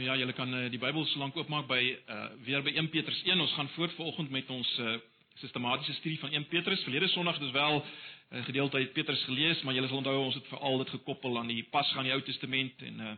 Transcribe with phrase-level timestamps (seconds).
[0.00, 1.76] Nou ja, julle kan uh, die Bybel so lank oopmaak by
[2.08, 3.36] uh, weer by 1 Petrus 1.
[3.44, 4.94] Ons gaan voort vanoggend met ons uh,
[5.42, 6.80] sistematiese studie van 1 Petrus.
[6.86, 10.16] Verlede Sondag het ons wel 'n uh, gedeelte uit Petrus gelees, maar julle sal onthou
[10.24, 13.12] ons het veral dit gekoppel aan die pas gaan die Ou Testament en 'n uh,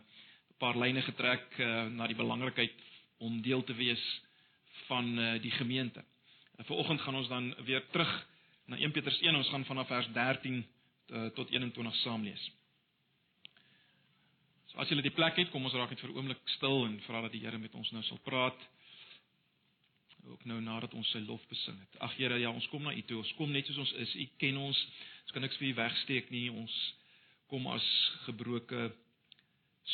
[0.59, 2.75] paar lyne getrek uh, na die belangrikheid
[3.19, 4.03] om deel te wees
[4.91, 6.03] van uh, die gemeente.
[6.59, 8.27] Uh, vanoggend gaan ons dan weer terug
[8.67, 9.35] na 1 Petrus 1.
[9.35, 10.67] Ons gaan vanaf vers 13
[11.09, 12.51] uh, tot 21 saam lees.
[14.73, 17.01] So as jy die plek het, kom ons raak net vir 'n oomblik stil en
[17.05, 18.57] vra dat die Here met ons nou sal praat.
[20.25, 22.01] Ook nou nadat ons sy lof besing het.
[22.01, 23.19] Ag Here, ja, ons kom na U toe.
[23.19, 24.15] Ons kom net soos ons is.
[24.15, 24.87] U ken ons.
[25.25, 26.51] Ons kan niks vir U wegsteek nie.
[26.51, 26.95] Ons
[27.49, 27.85] kom as
[28.25, 28.95] gebroke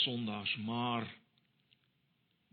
[0.04, 1.08] sondaars, maar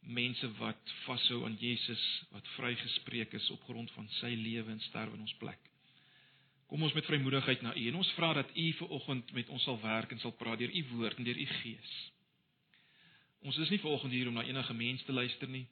[0.01, 5.13] mense wat vashou aan Jesus, wat vrygespreek is op grond van sy lewe en sterwe
[5.13, 5.59] in ons plek.
[6.65, 9.63] Kom ons met vrymoedigheid na U en ons vra dat U ver oggend met ons
[9.63, 11.95] sal werk en sal praat deur U woord en deur U gees.
[13.45, 15.67] Ons is nie vanoggend hier om na enige mens te luister nie.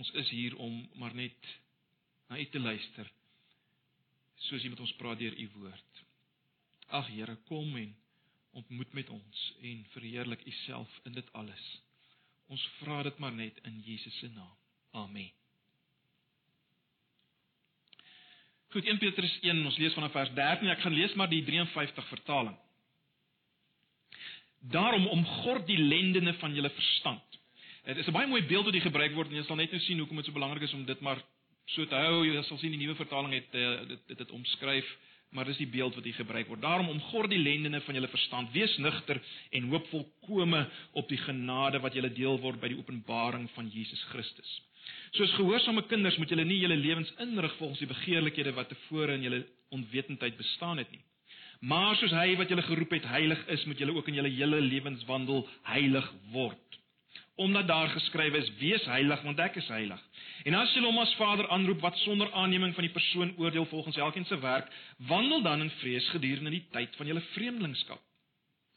[0.00, 1.48] Ons is hier om maar net
[2.28, 3.10] na U te luister.
[4.48, 6.02] Soos U met ons praat deur U woord.
[6.96, 7.92] Ag Here, kom en
[8.56, 11.64] ontmoet met ons en verheerlik U self in dit alles.
[12.48, 14.54] Ons vra dit maar net in Jesus se naam.
[14.96, 15.28] Amen.
[18.72, 20.68] Goed, 1 Petrus 1, ons lees vanaf vers 13.
[20.72, 22.56] Ek gaan lees maar die 53 vertaling.
[24.60, 27.22] Daarom omgord die lendene van julle verstand.
[27.86, 29.80] Dit is 'n baie mooi beeld wat hier gebruik word en jy sal net nou
[29.80, 31.22] sien hoekom dit so belangrik is om dit maar
[31.66, 32.24] so te hou.
[32.26, 34.96] Jy sal sien die nuwe vertaling het uh, dit dit dit omskryf,
[35.30, 36.60] maar dis die beeld wat hier gebruik word.
[36.60, 38.52] Daarom omgord die lendene van julle verstand.
[38.52, 43.50] Wees nugter en hoop volkome op die genade wat julle deel word by die openbaring
[43.54, 44.62] van Jesus Christus.
[45.16, 49.22] Soos gehoorsame kinders moet julle nie julle lewens inrig volgens die begeerlikhede wat tevore in
[49.22, 51.02] julle onwetendheid bestaan het nie.
[51.66, 54.60] Maar soos hy wat julle geroep het heilig is, moet julle ook in julle hele
[54.62, 56.78] lewenswandel heilig word.
[57.42, 60.02] Omdat daar geskrywe is: Wees heilig, want ek is heilig.
[60.44, 63.96] En as julle hom as Vader aanroep wat sonder aanneming van die persoon oordeel volgens
[63.96, 64.70] elkeen se werk,
[65.10, 68.00] wandel dan in vrees gedurende die tyd van julle vreemdelingskap.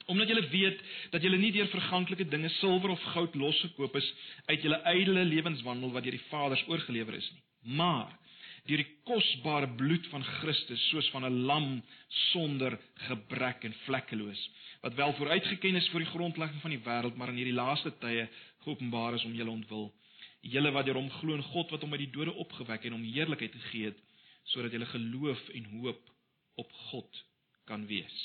[0.09, 0.81] Omdat julle weet
[1.13, 4.13] dat julle nie deur verganklike dinge silwer of goud losgekoop is
[4.45, 7.43] uit julle ydelle lewenswandel wat deur die Vaders oorgelewer is nie,
[7.77, 8.17] maar
[8.67, 11.81] deur die kosbare bloed van Christus soos van 'n lam
[12.31, 14.49] sonder gebrek en vlekkeloos
[14.81, 18.29] wat wel vooruitgeken is vir die grondlegging van die wêreld maar in hierdie laaste tye
[18.63, 19.89] geopenbaar is om julle ontwil.
[20.41, 23.03] Julle wat deur hom glo in God wat hom uit die dode opgewek en hom
[23.03, 23.99] heerlikheid gegee het
[24.49, 26.13] sodat julle geloof en hoop
[26.63, 27.23] op God
[27.69, 28.17] kan wees.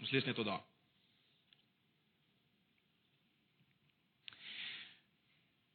[0.00, 0.69] Ons lees net tot daar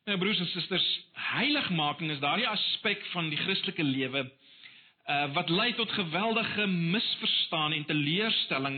[0.05, 0.85] Nou broers en susters,
[1.17, 4.27] heiligmaking is daardie aspek van die Christelike lewe
[5.09, 8.77] uh wat lei tot geweldige misverstande en teleurstelling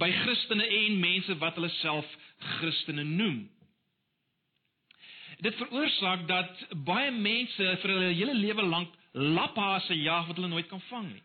[0.00, 2.08] by Christene en mense wat hulle self
[2.56, 3.38] Christene noem.
[5.44, 10.68] Dit veroorsaak dat baie mense vir hulle hele lewe lank laphase jag wat hulle nooit
[10.72, 11.24] kan vang nie.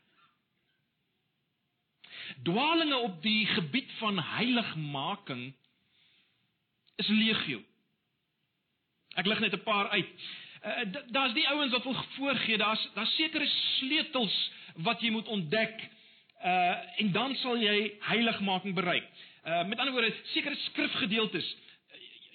[2.52, 5.48] Dwalinge op die gebied van heiligmaking
[7.00, 7.64] is legio.
[9.18, 10.10] Ek lig net 'n paar uit.
[10.68, 13.48] Uh, daar's die ouens wat wil voorgee, daar's daar's sekere
[13.80, 15.90] sleutels wat jy moet ontdek.
[16.46, 19.08] Uh en dan sal jy heiligmaking bereik.
[19.46, 21.56] Uh met ander woorde, sekere skrifgedeeltes.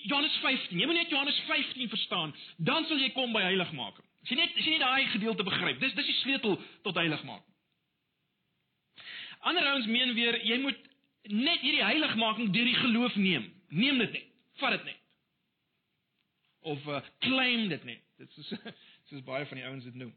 [0.02, 0.78] Johannes 15.
[0.78, 4.06] Jy moet net Johannes 15 verstaan, dan sal jy kom by heiligmaking.
[4.22, 7.52] As jy net as jy net daai gedeelte begryp, dis dis die sleutel tot heiligmaking.
[9.40, 10.78] Ander ouens meen weer jy moet
[11.22, 13.46] net hierdie heiligmaking deur die geloof neem.
[13.68, 14.26] Neem dit net.
[14.58, 15.01] Vat dit net
[16.62, 18.02] of uh, claim dit net.
[18.16, 18.52] Dit is
[19.08, 20.12] soos baie van die ouens dit noem.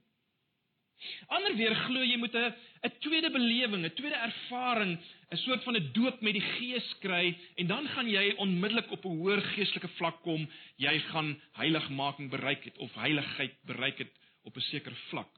[1.27, 2.53] Ander weer glo jy moet 'n
[2.87, 4.97] 'n tweede belewing, 'n tweede ervaring,
[5.31, 9.05] 'n soort van 'n doop met die Gees kry en dan gaan jy onmiddellik op
[9.05, 10.49] 'n hoër geestelike vlak kom.
[10.77, 14.11] Jy gaan heiligmaking bereik het of heiligheid bereik het
[14.43, 15.31] op 'n sekere vlak.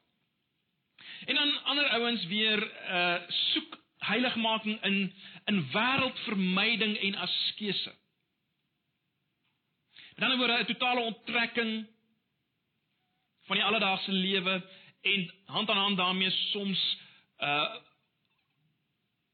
[1.26, 2.60] En dan ander ouens weer
[2.90, 5.14] uh soek heiligmaking in
[5.46, 7.94] in wêreldvermyding en askese.
[10.18, 11.88] Met ander woorde 'n totale onttrekking
[13.42, 14.66] van die alledaagse lewe
[15.02, 16.98] en hand aan hand daarmee soms
[17.40, 17.76] uh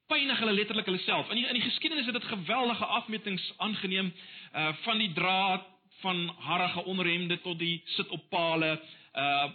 [0.08, 1.30] pynig hulle letterlik hulle self.
[1.30, 4.14] In die, in die geskiedenis het dit geweldige afmetings aangeneem
[4.54, 5.66] uh van die draad
[6.02, 8.82] van harige onderhemde tot die sit op pale.
[9.16, 9.52] Uh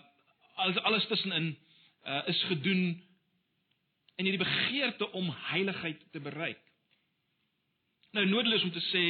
[0.54, 1.58] alles alles tussenin
[2.06, 3.04] uh is gedoen
[4.16, 6.60] in hierdie begeerte om heiligheid te bereik.
[8.10, 9.04] Nou noodloos om te sê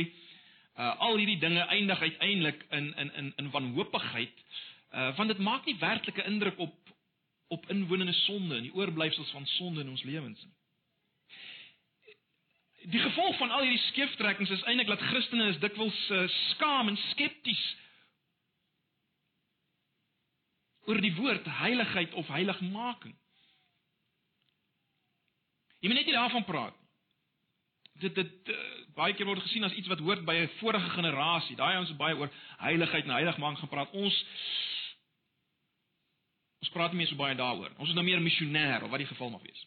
[0.78, 4.44] uh, al hierdie dinge eindig uiteindelik in in in in wanhoopigheid
[4.92, 6.94] uh, want dit maak nie werklike indruk op
[7.48, 10.54] op inwonende sonde en die oorblyfsels van sonde in ons lewens nie.
[12.94, 16.96] die gevolg van al hierdie skeeftrekkings is eintlik dat Christene is dikwels uh, skaam en
[17.10, 17.64] skepties
[20.88, 23.12] oor die woord heiligheid of heiligmaking.
[25.82, 26.86] Jy moet net nie daarvan praat nie.
[28.06, 28.56] Dit dit uh,
[28.98, 31.56] baie keer word gesien as iets wat hoort by 'n vorige generasie.
[31.56, 33.90] Daai het baie oor heiligheid en heiligmaking gepraat.
[33.92, 34.24] Ons
[36.58, 37.70] ons praat nie meer so baie daaroor.
[37.78, 39.66] Ons is nou meer missionêr of wat die geval mag wees.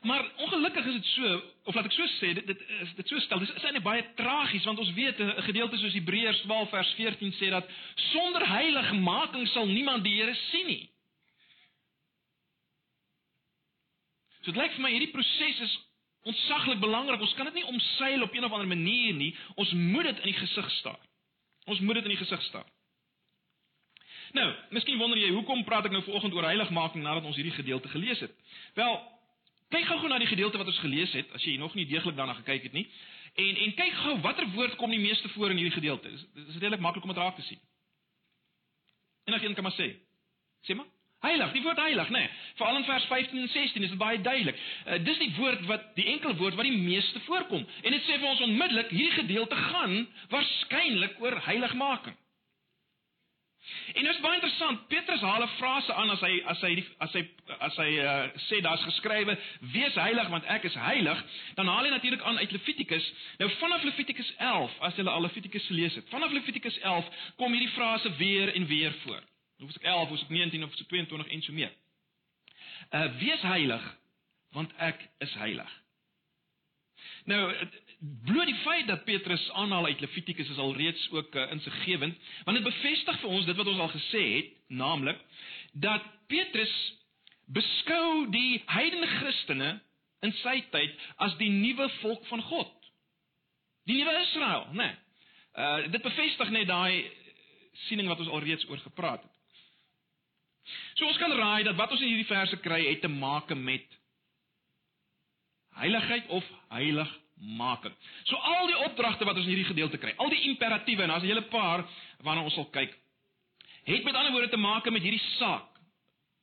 [0.00, 3.18] Maar ongelukkig is dit so, of laat ek so sê, dit dit is dit so
[3.18, 3.38] stel.
[3.38, 7.32] Dit is eintlik baie tragies want ons weet 'n gedeelte soos Hebreërs 12 vers 14
[7.32, 10.90] sê dat sonder heiligmaking sal niemand die Here sien nie.
[14.42, 15.78] So dit lyk vir my hierdie proses is
[16.22, 17.20] ontsaglik belangrik.
[17.20, 19.34] Ons kan dit nie omseil op een of ander manier nie.
[19.54, 21.00] Ons moet dit in die gesig staar.
[21.64, 22.68] Ons moet dit in die gesig staar.
[24.32, 27.90] Nou, miskien wonder jy hoekom praat ek nou vanoggend oor heiligmaking nadat ons hierdie gedeelte
[27.92, 28.32] gelees het.
[28.78, 28.94] Wel,
[29.74, 32.38] kyk gou-gou na die gedeelte wat ons gelees het as jy nog nie deeglik daarna
[32.40, 32.86] gekyk het nie.
[33.36, 36.10] En en kyk gou watter woord kom die meeste voor in hierdie gedeelte.
[36.10, 37.60] Dit is redelik maklik om dit raak te sien.
[39.28, 39.92] Enigiemand kan maar sê.
[40.66, 40.88] Sê maar.
[41.22, 42.24] Heilig, die woord heilig, nê.
[42.24, 44.58] Nee, Veral in vers 15 en 16 is dit baie duidelik.
[44.86, 47.62] Uh, dis die woord wat die enkel woord wat die meeste voorkom.
[47.82, 50.02] En dit sê vir ons onmiddellik hierdie gedeelte gaan
[50.34, 52.18] waarskynlik oor heiligmaking.
[53.94, 54.86] En dit is baie interessant.
[54.90, 57.22] Petrus haal 'n frase aan as hy as hy as hy
[57.58, 59.38] as hy uh, sê daar's geskrywe:
[59.72, 61.24] "Wees heilig want ek is heilig."
[61.54, 63.12] Dan haal hy natuurlik aan uit Levitikus.
[63.38, 67.74] Nou vanaf Levitikus 11, as jy al Levitikus gelees het, vanaf Levitikus 11 kom hierdie
[67.78, 69.22] frase weer en weer voor.
[69.62, 71.72] Hoofstuk 11, hoofstuk 19 of hoofstuk 22 en so meer.
[72.90, 73.84] Uh wees heilig
[74.52, 75.70] want ek is heilig.
[77.24, 77.54] Nou
[78.26, 82.66] bloot die feit dat Petrus aanhaal uit Levitikus is alreeds ook uh, insiggewend, want dit
[82.66, 85.20] bevestig vir ons dit wat ons al gesê het, naamlik
[85.72, 86.74] dat Petrus
[87.46, 89.70] beskou die heidene Christene
[90.26, 92.74] in sy tyd as die nuwe volk van God.
[93.86, 94.90] Die nuwe Israel, né?
[94.90, 94.98] Nee.
[95.52, 97.06] Uh dit bevestig net daai
[97.86, 99.31] siening wat ons alreeds oor gepraat het.
[100.94, 103.98] So ons kan raai dat wat ons in hierdie verse kry het te maak met
[105.80, 107.94] heiligheid of heiligmaking.
[108.28, 111.24] So al die opdragte wat ons in hierdie gedeelte kry, al die imperatiewe en daar's
[111.24, 111.84] 'n hele paar
[112.22, 112.92] waarna ons sal kyk,
[113.84, 115.68] het met ander woorde te maak met hierdie saak.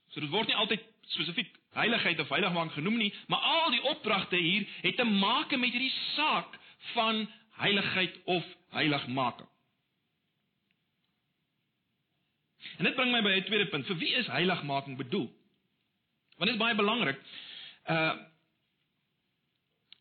[0.10, 4.36] So dit word nie altyd spesifiek heiligheid of heiligmaking genoem nie, maar al die opdragte
[4.36, 6.58] hier het te maak met hierdie saak
[6.94, 7.28] van
[7.60, 9.48] heiligheid of heiligmaking.
[12.78, 13.86] En dit bring my by 'n tweede punt.
[13.86, 15.30] Vir wie is heiligmaking bedoel?
[16.38, 17.20] Want dit is baie belangrik.
[17.86, 18.14] Uh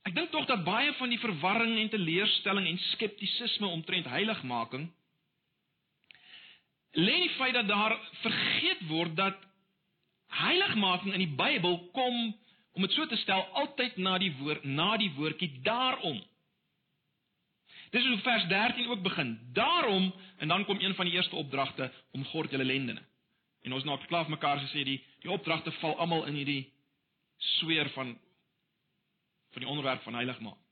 [0.09, 4.87] Ek dink tog dat baie van die verwarring en teleurstelling en skeptisisme omtrent heiligmaking
[6.97, 9.37] lê in die feit dat daar vergeet word dat
[10.41, 12.17] heiligmaking in die Bybel kom
[12.73, 16.21] om dit so te stel altyd na die woord na die woordjie daarom.
[17.91, 19.39] Dis hoe vers 13 ook begin.
[19.53, 23.03] Daarom en dan kom een van die eerste opdragte om gord julle lendene.
[23.63, 26.73] En ons nou op klaar mekaar gesê die die opdragte val almal in hierdie
[27.59, 28.19] sweer van
[29.51, 30.65] van die onderwerp van heiligmaking.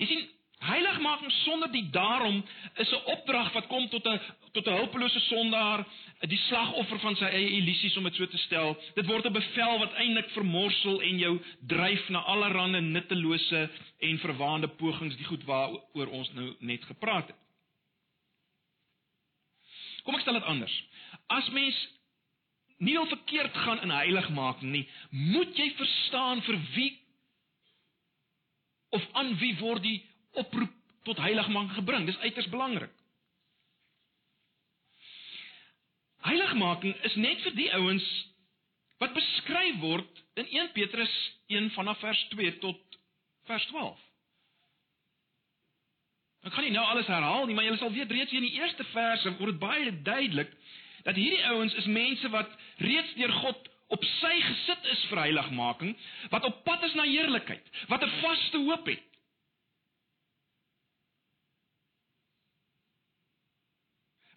[0.00, 0.28] Jy sien,
[0.60, 4.20] heiligmaking sonder die daarom is 'n opdrag wat kom tot 'n
[4.52, 5.86] tot 'n hulpelose sondaar,
[6.20, 8.76] die slagoffer van sy eie illusies om dit so te stel.
[8.94, 14.68] Dit word 'n bevel wat eintlik vermorsel en jou dryf na allerlei nuttelose en verwaande
[14.68, 17.36] pogings, die goed waaroor ons nou net gepraat het.
[20.02, 20.84] Kom ek stel dit anders.
[21.26, 21.88] As mens
[22.78, 26.98] nie wil verkeerd gaan in heiligmaking nie, moet jy verstaan vir wie
[28.90, 30.74] of aan wie word die oproep
[31.08, 32.06] tot heiligmaking gebring.
[32.06, 32.92] Dis uiters belangrik.
[36.20, 38.06] Heiligmaking is net vir die ouens
[39.00, 41.12] wat beskryf word in 1 Petrus
[41.48, 43.00] 1 vanaf vers 2 tot
[43.48, 44.06] vers 12.
[46.44, 48.84] Ek gaan nie nou alles herhaal nie, maar julle sal weet reeds in die eerste
[48.92, 50.52] verse word dit baie duidelik
[51.04, 52.52] dat hierdie ouens is mense wat
[52.84, 55.94] reeds deur God op sy gesit is vir heiligmaking,
[56.30, 59.09] wat op pad is na heerlikheid, wat 'n vaste hoop het.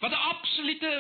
[0.03, 0.93] Wat 'n absolute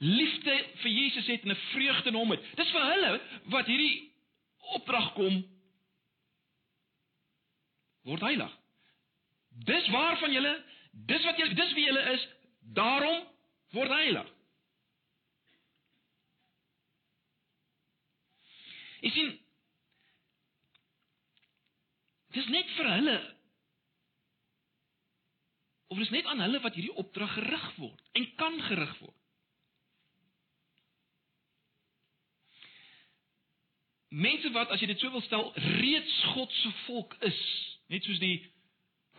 [0.00, 2.56] liefde vir Jesus het en 'n vreugde in hom het.
[2.56, 4.12] Dis vir hulle wat hierdie
[4.58, 5.44] opdrag kom
[8.02, 8.58] word heilig.
[9.48, 12.28] Dis waarvan julle, dis wat julle, dis wie julle is,
[12.60, 13.26] daarom
[13.70, 14.32] word heilig.
[19.00, 19.38] Jy sien
[22.30, 23.16] Dis net vir hulle
[25.90, 29.20] of dis net aan hulle wat hierdie opdrag gerig word en kan gerig word.
[34.10, 37.38] mense wat as jy dit so wil stel reeds God se volk is,
[37.94, 38.40] net soos die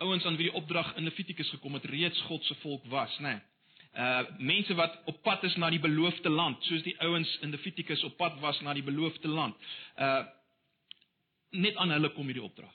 [0.04, 3.32] ouens aan wie die opdrag in Levitikus gekom het reeds God se volk was, nê.
[3.32, 3.48] Nee.
[3.92, 8.04] Uh mense wat op pad is na die beloofde land, soos die ouens in Levitikus
[8.08, 9.56] op pad was na die beloofde land.
[9.96, 10.22] Uh
[11.52, 12.72] net aan hulle kom hierdie opdrag.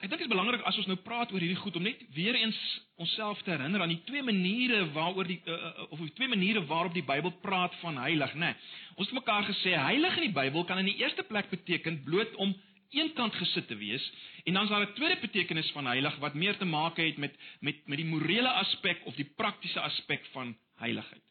[0.11, 2.57] dink dit is belangrik as ons nou praat oor hierdie goed om net weer eens
[2.99, 6.93] onsself te herinner aan die twee maniere waaroor die uh, of die twee maniere waarop
[6.97, 8.51] die Bybel praat van heilig, né?
[8.51, 8.57] Nee,
[8.97, 12.35] ons het mekaar gesê heilig in die Bybel kan in die eerste plek beteken bloot
[12.43, 12.51] om
[12.91, 14.03] eenkant gesit te wees
[14.43, 17.35] en dan is daar 'n tweede betekenis van heilig wat meer te maak het met
[17.61, 21.23] met met die morele aspek of die praktiese aspek van heiligheid.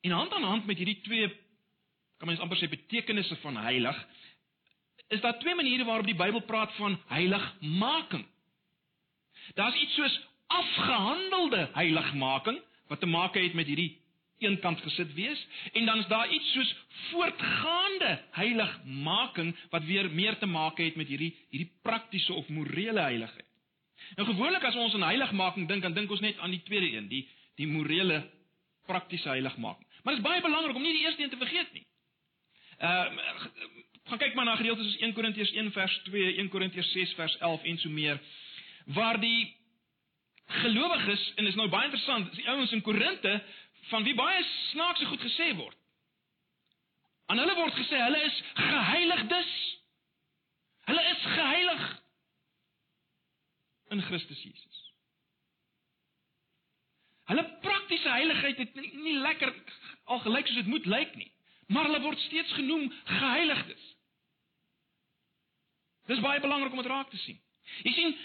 [0.00, 1.43] In hand aan hand met hierdie twee
[2.24, 3.96] kan mens amper sê betekenisse van heilig,
[5.12, 8.24] is daar twee maniere waarop die Bybel praat van heiligmaking.
[9.58, 10.14] Daar's iets soos
[10.48, 14.00] afgehandelde heiligmaking wat te maak het met hierdie
[14.40, 15.40] eenkant gesit wees
[15.72, 16.72] en dan is daar iets soos
[17.10, 23.48] voortgaande heiligmaking wat weer meer te maak het met hierdie hierdie praktiese of morele heiligheid.
[24.16, 27.08] Nou gewoonlik as ons aan heiligmaking dink, dan dink ons net aan die tweede een,
[27.08, 27.26] die
[27.60, 28.24] die morele
[28.88, 29.86] praktiese heiligmaking.
[30.02, 31.84] Maar dit is baie belangrik om nie die eerste een te vergeet nie.
[32.78, 33.46] Ehm uh,
[34.04, 37.36] gaan kyk maar na gedeeltes soos 1 Korintiërs 1 vers 2, 1 Korintiërs 6 vers
[37.38, 38.20] 11 en so meer
[38.84, 39.56] waar die
[40.44, 43.42] gelowiges en is nou baie interessant, die ouens in Korinte
[43.88, 45.76] van wie baie snaakse goed gesê word.
[47.26, 49.52] Aan hulle word gesê hulle is geheiligdes.
[50.84, 51.84] Hulle is geheilig
[53.96, 54.80] in Christus Jesus.
[57.24, 59.54] Hulle praktiese heiligheid het nie, nie lekker
[60.12, 61.30] al gelyk soos dit moet lyk nie
[61.68, 63.84] maar hulle word steeds genoem geheiligdes.
[66.06, 67.38] Dis baie belangrik om dit raak te sien.
[67.84, 68.16] Jy sien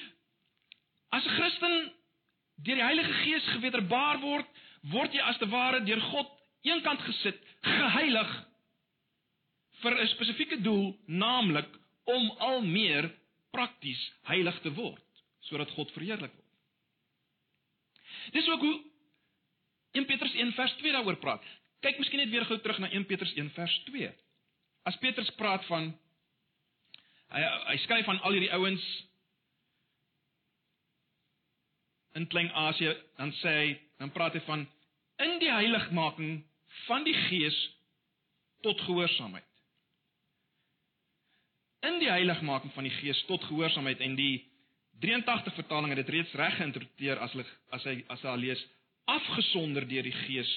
[1.15, 1.93] as 'n Christen
[2.63, 4.47] deur die Heilige Gees gewederbaar word,
[4.91, 6.27] word jy as te ware deur God
[6.67, 8.31] eenkant gesit, geheilig
[9.81, 11.69] vir 'n spesifieke doel, naamlik
[12.03, 13.11] om al meer
[13.51, 16.49] prakties heilig te word, sodat God verheerlik word.
[18.31, 18.77] Dis ook hoe
[19.91, 21.43] 1 Petrus 1 vers 2 daaroor praat.
[21.83, 24.09] Kyk miskien net weer gou terug na 1 Petrus 1 vers 2.
[24.89, 25.91] As Petrus praat van
[27.29, 28.85] hy hy skryf van al hierdie ouens
[32.17, 33.67] in Klein-Asië, dan sê hy,
[34.01, 34.65] dan praat hy van
[35.23, 36.39] in die heiligmaking
[36.87, 37.57] van die Gees
[38.65, 39.45] tot gehoorsaamheid.
[41.87, 44.41] In die heiligmaking van die Gees tot gehoorsaamheid en die
[44.99, 47.45] 83 vertaling het dit reeds reg geïnterpreteer as hulle
[47.75, 48.63] as hy as hy lees
[49.07, 50.49] afgesonder deur die Gees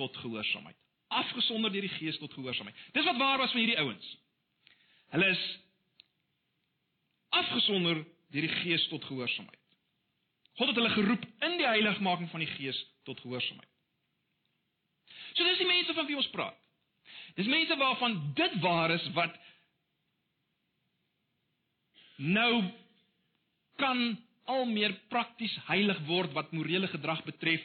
[0.00, 0.76] tot gehoorsaamheid.
[1.08, 2.76] Afgesonder deur die Gees tot gehoorsaamheid.
[2.92, 4.08] Dis wat waar was vir hierdie ouens.
[5.14, 5.44] Hulle is
[7.36, 8.02] afgesonder
[8.34, 9.62] deur die Gees tot gehoorsaamheid.
[10.56, 13.72] God het hulle geroep in die heiligmaking van die Gees tot gehoorsaamheid.
[15.36, 16.56] So dis die mense van wie ons praat.
[17.36, 19.34] Dis mense waarvan dit waar is wat
[22.16, 22.64] nou
[23.76, 24.00] kan
[24.48, 27.64] al meer prakties heilig word wat morele gedrag betref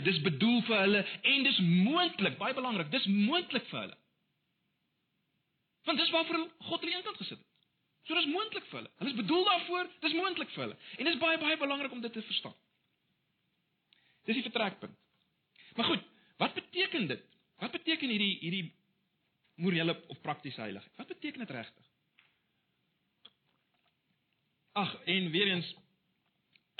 [0.00, 3.98] dis bedoel vir hulle en dis moontlik, baie belangrik, dis moontlik vir hulle.
[5.84, 7.48] Want dis waarvoor God hulle eenkant gesit het.
[8.08, 8.90] So dis moontlik vir hulle.
[8.98, 10.78] Hulle is bedoel daarvoor, dis moontlik vir hulle.
[10.98, 12.56] En dis baie baie belangrik om dit te verstaan.
[14.24, 14.96] Dis die vertrekpunt.
[15.76, 16.04] Maar goed,
[16.38, 17.22] wat beteken dit?
[17.58, 18.66] Wat beteken hierdie hierdie
[19.54, 20.96] morele of praktiese heiligheid?
[20.96, 21.88] Wat beteken dit regtig?
[24.72, 25.74] Ag, en weer eens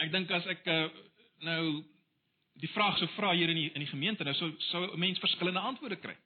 [0.03, 0.87] ek dink as ek uh,
[1.47, 1.65] nou
[2.63, 5.19] die vraag sou vra hier in die in die gemeente nou sou sou 'n mens
[5.19, 6.17] verskillende antwoorde kry.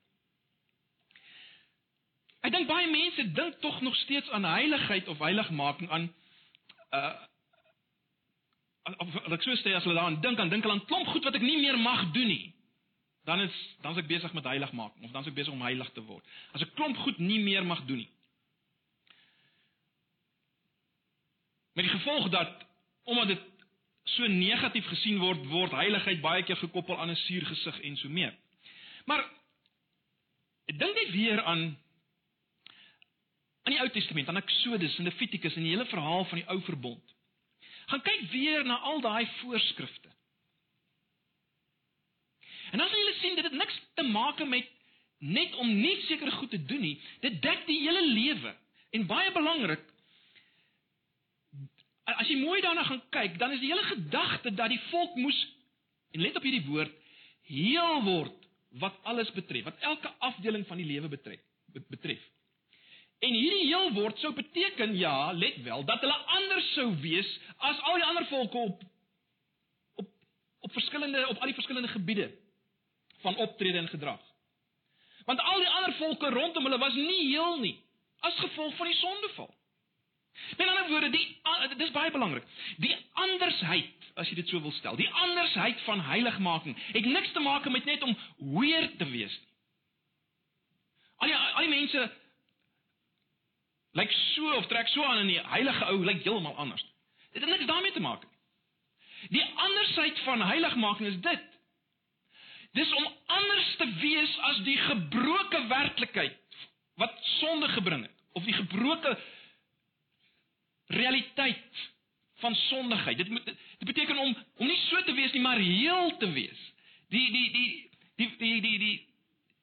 [2.45, 6.13] Ek dink baie mense dink tog nog steeds aan heiligheid of heiligmaking aan
[6.93, 7.15] uh
[8.99, 11.35] of ek sou sê as hulle daaraan dink aan dink hulle aan klomp goed wat
[11.35, 12.55] ek nie meer mag doen nie.
[13.25, 15.91] Dan is dan is ek besig met heiligmaking of dan is ek besig om heilig
[15.93, 16.25] te word.
[16.53, 18.11] As ek klomp goed nie meer mag doen nie.
[21.75, 22.63] Met die gevolg dat
[23.05, 23.56] omdat dit
[24.17, 28.09] so negatief gesien word, word heiligheid baie keer gekoppel aan 'n suur gesig en so
[28.09, 28.35] meer.
[29.07, 29.25] Maar
[30.67, 31.77] dink net weer aan
[33.67, 36.61] aan die Ou Testament, aan Eksodus en Levitikus en die hele verhaal van die Ou
[36.63, 37.15] Verbond.
[37.87, 40.11] Gaan kyk weer na al daai voorskrifte.
[42.71, 44.71] En dan sal julle sien dit het niks te maak met
[45.19, 46.97] net om nie sekere goed te doen nie.
[47.21, 48.55] Dit dek die hele lewe.
[48.91, 49.83] En baie belangrik,
[52.15, 55.39] as jy mooi daarna gaan kyk, dan is die hele gedagte dat die volk moes
[56.15, 56.93] en let op hierdie woord
[57.51, 58.47] heel word
[58.81, 61.41] wat alles betref, wat elke afdeling van die lewe betref,
[61.89, 62.23] betref.
[63.25, 67.81] En hierdie heel word sou beteken ja, let wel, dat hulle anders sou wees as
[67.89, 68.85] al die ander volke op
[70.03, 70.11] op
[70.67, 72.31] op verskillende op al die verskillende gebiede
[73.25, 74.21] van optrede en gedrag.
[75.25, 77.77] Want al die ander volke rondom hulle was nie heel nie
[78.27, 79.56] as gevolg van die sondeval.
[80.57, 81.25] Met ander woorde, die
[81.77, 82.45] dis baie belangrik.
[82.83, 87.43] Die andersheid, as jy dit so wil stel, die andersheid van heiligmaking het niks te
[87.45, 89.53] maak met net om weer te wees nie.
[91.17, 92.07] Al die al die mense
[93.97, 96.85] lyk so of trek so aan in die heilige ou lyk heeltemal anders.
[97.33, 98.33] Dit het niks daarmee te maak nie.
[99.37, 101.47] Die andersheid van heiligmaking is dit.
[102.77, 106.37] Dis om anders te wees as die gebroke werklikheid
[107.01, 109.17] wat sonde gebring het of die gebroke
[110.87, 111.83] realiteit
[112.43, 113.17] van sondigheid.
[113.17, 116.73] Dit moet dit beteken om om nie so te wees nie, maar heel te wees.
[117.09, 118.97] Die die die die die die die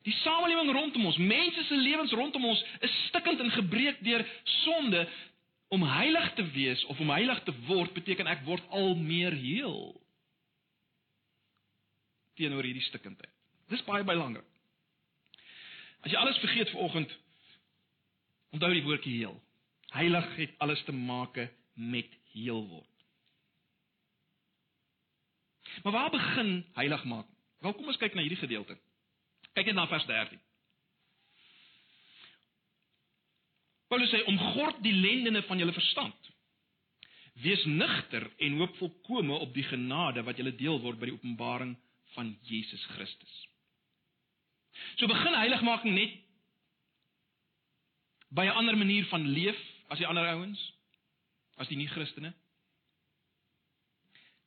[0.04, 5.08] die samelewing rondom ons, mense se lewens rondom ons is stikkend en gebreek deur sonde.
[5.74, 10.04] Om heilig te wees of om heilig te word beteken ek word al meer heel
[12.38, 13.32] teenoor hierdie stikkindheid.
[13.70, 14.46] Dis baie belangrik.
[16.04, 17.12] As jy alles vergeet vanoggend,
[18.54, 19.38] onthou die woordjie heel.
[19.94, 21.38] Heilig het alles te maak
[21.74, 22.90] met heel word.
[25.84, 27.38] Maar waar begin heiligmaking?
[27.60, 28.76] Wel kom ons kyk na hierdie gedeelte.
[29.54, 30.42] Kyk net na vers 13.
[33.88, 36.30] Paulus sê om gord die lendene van julle verstand.
[37.46, 41.76] Wees nugter en hoop volkome op die genade wat julle deel word by die openbaring
[42.14, 43.34] van Jesus Christus.
[44.98, 46.18] So begin heiligmaking net
[48.34, 49.62] by 'n ander manier van leef
[49.94, 50.62] as die ander ouens?
[51.62, 52.34] As die nie-Christene?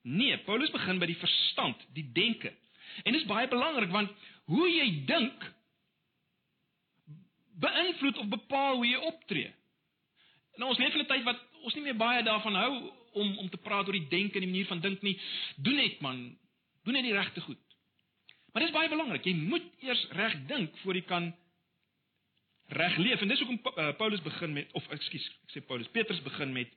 [0.07, 2.53] Nee, Paulus begin by die verstand, die denke.
[3.05, 4.12] En dit is baie belangrik want
[4.50, 5.47] hoe jy dink
[7.62, 9.51] beïnvloed of bepaal hoe jy optree.
[10.61, 12.73] Nou ons leef in 'n tyd wat ons nie meer baie daarvan hou
[13.12, 15.18] om om te praat oor die denke en die manier van dink nie.
[15.57, 16.38] Doen net man,
[16.85, 17.59] doen net die regte goed.
[18.53, 19.25] Maar dit is baie belangrik.
[19.25, 21.35] Jy moet eers reg dink voor jy kan
[22.68, 23.20] reg leef.
[23.20, 26.72] En dis hoekom uh, Paulus begin met of ekskuus, ek sê Paulus, Petrus begin met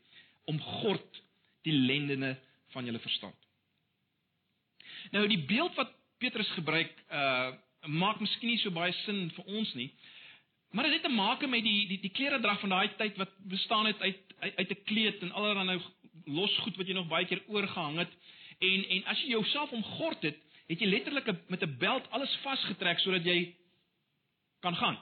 [0.49, 1.23] om gord
[1.67, 2.36] die lendene
[2.73, 3.36] van julle verstand.
[5.13, 7.56] Nou die beeld wat Petrus gebruik, uh
[7.88, 9.86] maak miskien nie so baie sin vir ons nie.
[10.75, 13.88] Maar dit het te maak met die die die kleredrag van daai tyd wat bestaan
[13.88, 15.80] het uit uit, uit 'n kleed en allerlei nou
[16.25, 18.12] los goed wat jy nog baie keer oorgehang het.
[18.60, 22.99] En en as jy jouself omgord het, het jy letterlik met 'n beld alles vasgetrek
[22.99, 23.56] sodat jy
[24.60, 24.99] kan gaan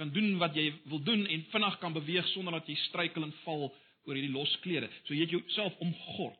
[0.00, 3.34] kan doen wat jy wil doen en vinnig kan beweeg sonder dat jy struikel en
[3.44, 3.68] val
[4.08, 4.88] oor hierdie los klere.
[5.04, 6.38] So jy het jouself omgord.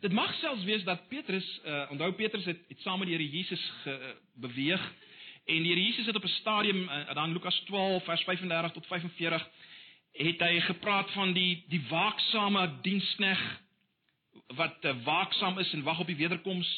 [0.00, 3.28] Dit mag selfs wees dat Petrus, uh, onthou Petrus het, het saam met die Here
[3.28, 4.14] Jesus ge, uh,
[4.46, 4.86] beweeg
[5.44, 8.86] en die Here Jesus het op 'n stadium uh, dan Lukas 12 vers 35 tot
[8.86, 9.48] 45
[10.12, 13.42] het hy gepraat van die die waaksame dienskneg
[14.56, 16.68] wat uh, waaksaam is en wag op die wederkoms.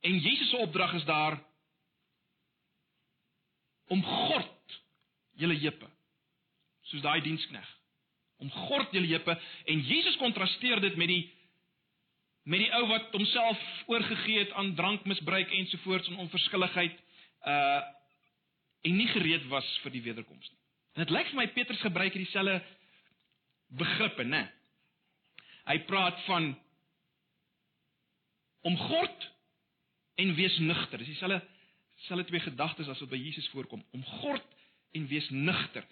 [0.00, 1.42] En Jesus se opdrag is daar
[3.88, 4.80] om gord
[5.40, 5.88] julle heupe
[6.90, 7.68] soos daai dienskneg
[8.42, 9.38] om gord julle heupe
[9.70, 11.22] en Jesus kontrasteer dit met die
[12.42, 17.02] met die ou wat homself oorgegee het aan drankmisbruik ensovoorts en onverskilligheid
[17.46, 17.82] uh
[18.82, 20.58] en nie gereed was vir die wederkoms nie.
[20.96, 22.56] En dit lyk vir my Petrus gebruik hierdie selfe
[23.78, 24.40] begrippe, né?
[25.70, 26.48] Hy praat van
[28.66, 29.28] om gord
[30.18, 30.98] en wees nugter.
[30.98, 31.38] Dis dieselfde
[32.06, 34.56] selfe twee gedagtes as wat by Jesus voorkom om gord
[34.96, 35.84] en wees nugter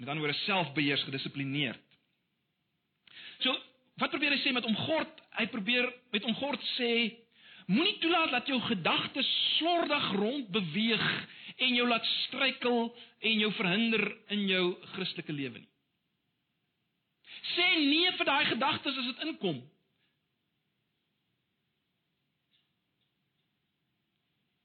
[0.00, 1.82] met ander woorde selfbeheers gedissiplineerd.
[3.44, 3.52] So
[4.00, 5.18] wat probeer hy sê met om gord?
[5.36, 6.92] Hy probeer met om gord sê
[7.70, 11.10] moenie toelaat dat jou gedagtes slordig rond beweeg
[11.60, 12.88] en jou laat struikel
[13.20, 15.68] en jou verhinder in jou Christelike lewe nie.
[17.54, 19.60] Sê nee vir daai gedagtes as dit inkom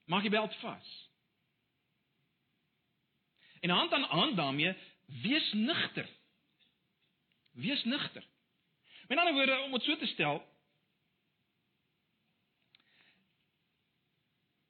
[0.06, 0.92] Maak jy beld vas.
[3.66, 6.10] En hand aan hand daarmee, wees nugter.
[7.52, 8.24] Wees nugter.
[9.08, 10.44] Met ander woorde, om dit so te stel,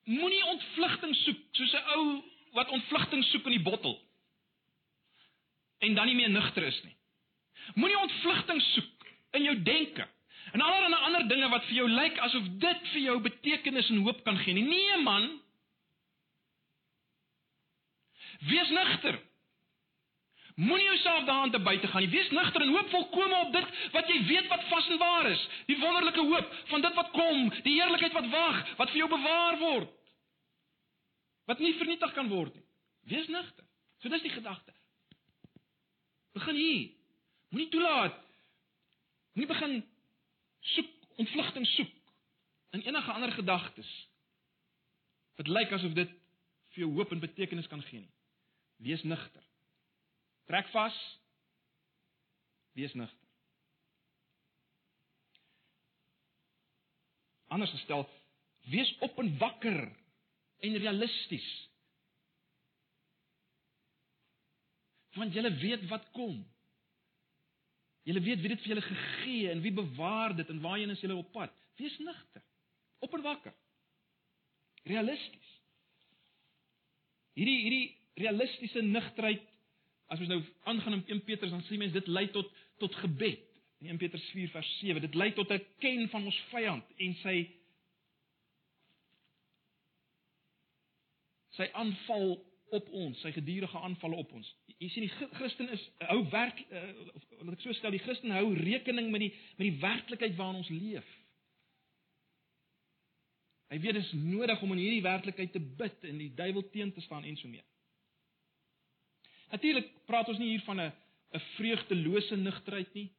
[0.06, 3.96] moenie ontvlugting soek soos 'n ou wat ontvlugting soek in die bottel
[5.78, 6.96] en dan nie meer nugter is nie.
[7.74, 10.08] Moenie ontvlugting soek in jou denke
[10.56, 14.22] En allerlei ander dinge wat vir jou lyk asof dit vir jou betekenis en hoop
[14.24, 14.54] kan gee.
[14.56, 15.26] Nee man.
[18.48, 19.18] Wees nugter.
[20.56, 22.10] Moenie jouself daaraan te buite gaan nie.
[22.10, 25.42] Wees nugter en hoop volkome op dit wat jy weet wat vas en waar is.
[25.68, 29.58] Die wonderlike hoop van dit wat kom, die heerlikheid wat wag, wat vir jou bewaar
[29.60, 29.90] word.
[31.52, 32.64] Wat nie vernietig kan word nie.
[33.12, 33.68] Wees nugter.
[34.00, 34.72] So dis die gedagte.
[36.40, 36.88] Begin hier.
[37.52, 38.16] Moenie toelaat.
[39.36, 39.76] Moenie begin
[40.74, 41.94] soek ontvlugting soek
[42.76, 43.92] in enige ander gedagtes.
[45.36, 46.12] Dit lyk asof dit
[46.74, 48.14] vir jou hoop en betekenis kan gee nie.
[48.84, 49.44] Wees nigter.
[50.50, 50.98] Trek vas.
[52.76, 53.22] Wees nigter.
[57.48, 58.04] Anders gestel,
[58.68, 59.80] wees op en wakker
[60.60, 61.48] en realisties.
[65.16, 66.42] Want jy weet wat kom.
[68.06, 71.18] Jy weet wie dit vir julle gegee en wie bewaar dit en waarheen is julle
[71.18, 71.54] op pad.
[71.80, 72.44] Wees nigter.
[73.02, 73.54] Op en wakker.
[74.86, 75.52] Realisties.
[77.34, 77.88] Hierdie hierdie
[78.22, 79.44] realistiese nigterheid
[80.14, 80.40] as ons nou
[80.70, 83.42] aangaan in 1 Petrus dan sien mense dit lei tot tot gebed.
[83.82, 87.16] In 1 Petrus 4 vers 7 dit lei tot 'n ken van ons vyand en
[87.24, 87.38] sy
[91.58, 92.38] sy aanval
[92.76, 94.50] op ons, sy gedurende aanvalle op ons.
[94.78, 96.82] Jy sien die Christen is hou werk uh,
[97.42, 100.74] wat ek so stel, die Christen hou rekening met die met die werklikheid waarin ons
[100.74, 101.08] leef.
[103.72, 106.94] Hy weet dit is nodig om in hierdie werklikheid te bid en die duiwel teen
[106.94, 107.64] te staan en so mee.
[109.52, 110.92] Natuurlik praat ons nie hier van 'n
[111.36, 113.10] 'n vreugdelose nigterheid nie.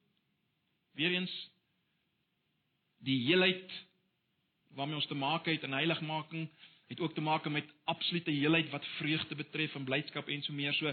[0.96, 1.34] Weereens
[3.04, 3.72] die heelheid
[4.76, 6.48] waarmee ons te maak het in heiligmaking
[6.86, 10.74] het ook te maak met absolute heelheid wat vreugde betref en blydskap en so meer.
[10.74, 10.92] So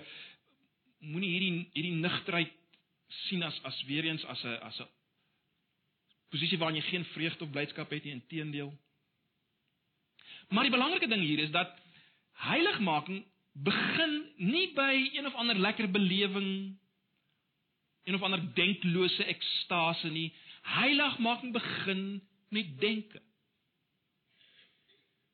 [0.99, 2.51] moenie hierdie hierdie nigterheid
[3.27, 4.88] sien as as weereens as 'n as 'n
[6.29, 8.73] posisie waarin jy geen vreugde of blydskap het nie, inteendeel.
[10.49, 11.77] Maar die belangrike ding hier is dat
[12.32, 16.77] heiligmaking begin nie by een of ander lekker belewing
[18.03, 20.34] een of ander denklose ekstase nie.
[20.62, 23.21] Heiligmaking begin met denke.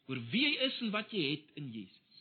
[0.09, 2.19] Oor wie jy is en wat jy het in Jesus.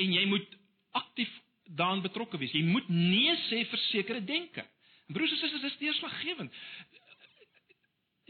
[0.00, 0.56] En jy moet
[0.96, 1.32] aktief
[1.76, 2.54] daarin betrokke wees.
[2.56, 4.64] Jy moet nee sê vir sekere denke.
[5.10, 6.54] Broers en susters, dis deurslaggewend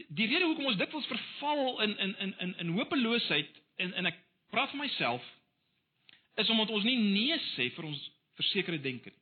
[0.09, 4.19] die rede hoekom ons dikwels verval in in in in in hopeloosheid en en ek
[4.51, 5.27] praat vir myself
[6.41, 8.01] is omdat ons nie nee sê vir ons
[8.39, 9.19] versekerde denke nie.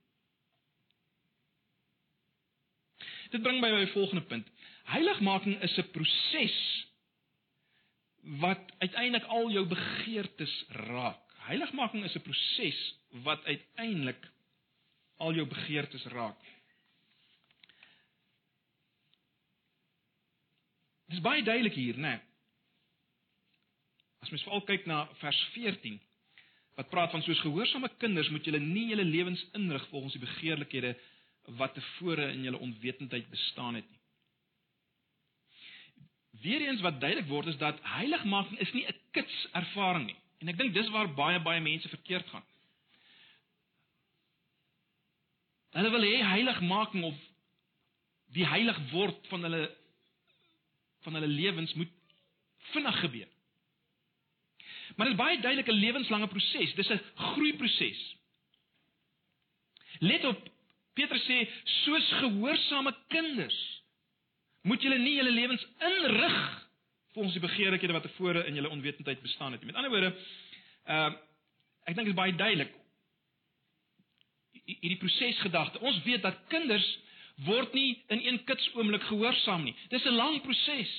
[3.33, 4.47] Dit bring my by my volgende punt.
[4.89, 6.57] Heiligmaking is 'n proses
[8.41, 11.21] wat uiteindelik al jou begeertes raak.
[11.49, 14.31] Heiligmaking is 'n proses wat uiteindelik
[15.17, 16.39] al jou begeertes raak.
[21.05, 22.01] Dit is baie duidelik hier, né?
[22.01, 22.19] Nee.
[24.19, 25.99] As mens veral kyk na vers 14
[26.79, 30.93] wat praat van soos gehoorsame kinders moet julle nie julle lewens inrig volgens die begeerlikhede
[31.59, 33.98] wat tevore in julle onwetendheid bestaan het nie.
[36.41, 40.19] Weereens wat duidelik word is dat heiligmaking is nie 'n kits ervaring nie.
[40.39, 42.43] En ek dink dis waar baie baie mense verkeerd gaan.
[45.69, 47.17] Hulle wil hê heiligmaking of
[48.33, 49.75] die heilig word van hulle
[51.01, 51.91] van hulle lewens moet
[52.71, 53.27] vinnig gebeur.
[54.95, 56.73] Maar dit is baie duidelik 'n lewenslange proses.
[56.73, 58.15] Dis 'n groeiproses.
[59.99, 60.49] Let op,
[60.93, 63.78] Petrus sê soos gehoorsame kinders
[64.69, 66.39] moet julle nie julle lewens inrig
[67.15, 69.71] volgens die begeerlikhede wat tevore in julle onwetendheid bestaan het nie.
[69.71, 70.13] Met ander woorde,
[70.85, 71.09] uh
[71.89, 72.73] ek dink dit is baie duidelik
[74.65, 75.79] hierdie prosesgedagte.
[75.81, 76.85] Ons weet dat kinders
[77.47, 79.75] word nie in een kits oomblik gehoorsaam nie.
[79.89, 80.91] Dis 'n lang proses.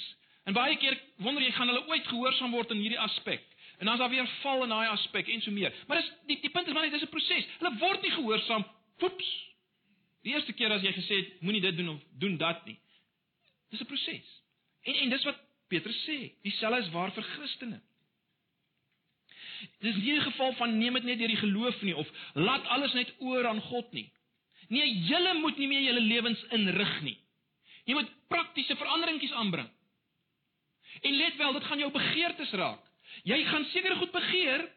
[0.44, 3.42] En baie keer wonder jy gaan hulle ooit gehoorsaam word in hierdie aspek.
[3.78, 5.72] En dan is daar weer val in daai aspek en so meer.
[5.86, 7.46] Maar dis die die punt is maar net dis 'n proses.
[7.58, 8.64] Hulle word nie gehoorsaam.
[8.98, 9.28] Poeps.
[10.22, 12.78] Die eerste keer as jy gesê het moenie dit doen of doen dat nie.
[13.70, 14.42] Dis 'n proses.
[14.82, 17.80] En en dis wat Petrus sê, dieselfde is waar vir Christene.
[19.80, 22.92] Dis nie 'n geval van neem dit net deur die geloof nie of laat alles
[22.92, 24.12] net oor aan God nie.
[24.68, 27.18] Nee, julle moet nie meer julle lewens inrig nie.
[27.84, 29.70] Jy moet praktiese veranderingkies aanbring.
[31.00, 32.82] En let wel, dit gaan jou begeertes raak.
[33.22, 34.68] Jy gaan seker goed begeer.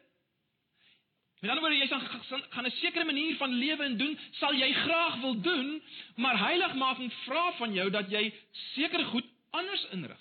[1.44, 4.72] Met ander woorde, jy gaan gaan 'n sekere manier van lewe en doen, sal jy
[4.72, 5.82] graag wil doen,
[6.16, 10.20] maar heiligmaking vra van jou dat jy seker goed anders inrig.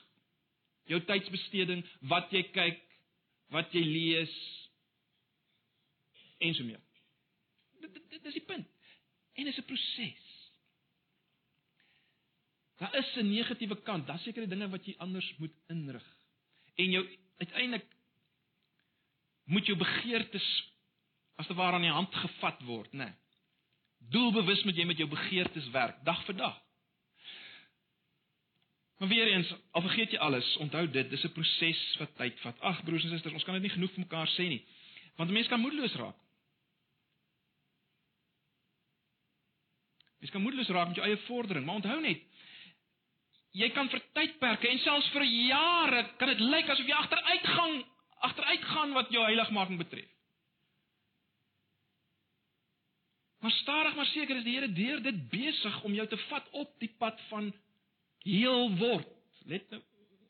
[0.85, 2.81] Jou tydsbesteding, wat jy kyk,
[3.47, 4.33] wat jy lees
[6.37, 6.81] en so meer.
[7.79, 8.67] Dit dit is die punt.
[9.33, 10.51] En dit is 'n proses.
[12.77, 16.17] Daar is 'n negatiewe kant, daar's sekere dinge wat jy anders moet inrig.
[16.75, 17.07] En jou
[17.37, 17.87] uiteindelik
[19.45, 20.72] moet jou begeertes
[21.35, 23.05] as te ware aan die hand gevat word, né?
[23.05, 23.19] Nee.
[24.13, 26.57] Doelbewus moet jy met jou begeertes werk dag vir dag.
[28.99, 32.59] Maar weer eens, al vergeet jy alles, onthou dit, dis 'n proses wat tyd vat.
[32.61, 34.65] Ag broers en susters, ons kan dit nie genoeg vir mekaar sê nie.
[35.15, 36.15] Want 'n mens kan moedeloos raak.
[40.19, 42.21] Jy kan moedeloos raak met jou eie vordering, maar onthou net
[43.53, 47.83] jy kan vir tydperke en selfs vir jare kan dit lyk asof jy agteruitgang
[48.23, 50.09] agteruitgaan wat jou heiligmaking betref.
[53.43, 56.69] Maar stadig maar seker is die Here deur dit besig om jou te vat op
[56.79, 57.49] die pad van
[58.23, 59.09] heel word.
[59.51, 59.81] Let nou,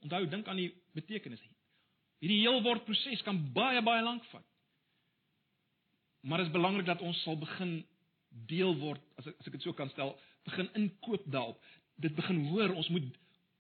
[0.02, 1.44] onthou dink aan die betekenis.
[2.24, 4.48] Hierdie heel word proses kan baie baie lank vat.
[6.26, 7.76] Maar dit is belangrik dat ons sal begin
[8.50, 10.16] deel word as ek as ek dit so kan stel,
[10.50, 11.62] begin inkoop daarop.
[12.02, 13.06] Dit begin hoor, ons moet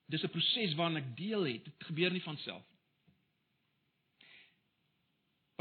[0.10, 1.70] dis 'n proses waarna ek deel het.
[1.70, 2.82] Dit gebeur nie van self nie.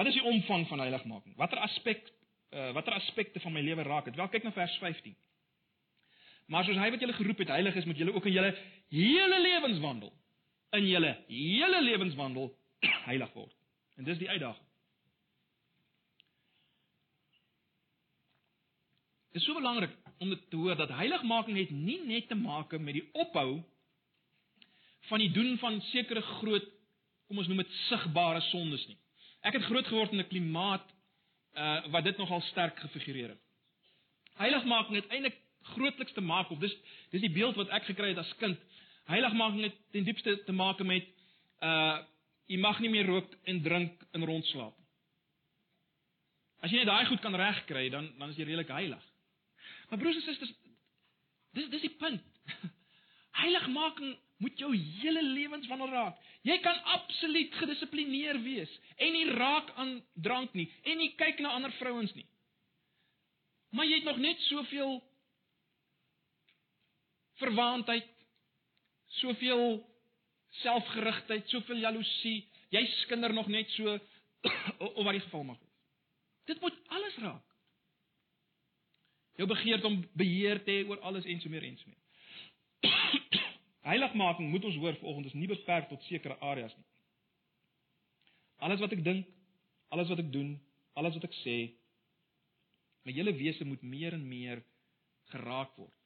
[0.01, 1.37] Wat is die omvang van heiligmaking?
[1.37, 2.09] Watter aspek
[2.53, 4.17] uh, watter aspekte van my lewe raak dit?
[4.17, 5.17] Wel kyk na vers 15.
[6.47, 8.53] Maar soos hy wat julle geroep het heilig is, moet julle ook in julle
[8.93, 10.13] hele lewenswandel
[10.73, 12.53] in julle hele lewenswandel
[13.09, 13.55] heilig word.
[13.97, 14.69] En dis die uitdaging.
[19.33, 22.73] Dit is so belangrik om dit te hoor dat heiligmaking het nie net te maak
[22.79, 23.63] met die ophou
[25.09, 26.69] van die doen van sekere groot
[27.29, 28.99] kom ons noem dit sigbare sondes nie.
[29.43, 30.85] Ek het groot geword in 'n klimaat
[31.55, 33.41] uh wat dit nogal sterk gefigureer het.
[34.41, 35.37] Heiligmaking het eintlik
[35.75, 36.75] grootliks te maak of dis
[37.11, 38.59] dis die beeld wat ek gekry het as kind.
[39.11, 41.09] Heiligmaking het ten diepste te maak met
[41.61, 41.99] uh
[42.47, 44.89] jy mag nie meer rook en drink en rondslaap nie.
[46.63, 49.05] As jy net daai goed kan regkry, dan dan is jy redelik heilig.
[49.89, 50.53] Maar broers en susters,
[51.59, 52.23] dis dis die punt.
[53.43, 56.19] Heiligmaking moet jou hele lewenswandel raak.
[56.43, 61.55] Jy kan absoluut gedissiplineer wees en nie raak aan drank nie en nie kyk na
[61.55, 62.27] ander vrouens nie.
[63.73, 64.99] Maar jy het nog net soveel
[67.41, 68.09] verwaandheid,
[69.23, 69.81] soveel
[70.63, 72.43] selfgerigtheid, soveel jaloesie.
[72.75, 73.95] Jy skinder nog net so
[74.99, 75.79] of wat die geval mag wees.
[76.51, 77.49] Dit moet alles raak.
[79.39, 82.02] Jou begeerte om beheer te hê oor alles en so meer en so meer.
[83.83, 86.89] Heiligmaking moet ons hoor vanoggend is nie beperk tot sekere areas nie.
[88.63, 89.27] Alles wat ek dink,
[89.91, 90.55] alles wat ek doen,
[90.95, 91.57] alles wat ek sê,
[93.03, 94.63] my hele wese moet meer en meer
[95.33, 95.97] geraak word.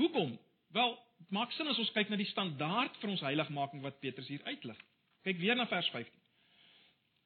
[0.00, 0.34] Hoekom?
[0.76, 4.28] Wel, dit maak sin as ons kyk na die standaard vir ons heiligmaking wat Petrus
[4.28, 4.76] hier uitlig.
[5.24, 6.12] Kyk weer na vers 15.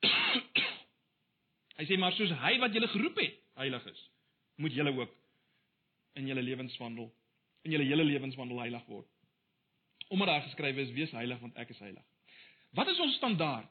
[1.79, 4.01] Hy sê maar soos hy wat julle geroep het, heilig is,
[4.63, 5.13] moet julle ook
[6.21, 7.11] in julle lewenswandel
[7.65, 9.09] in julle hele lewenswandel heilig word.
[10.13, 12.05] Omdat daar geskrywe is: "Wees heilig want ek is heilig."
[12.75, 13.71] Wat is ons standaard?